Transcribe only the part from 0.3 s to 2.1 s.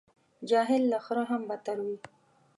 جاهل له خره هم بدتر وي.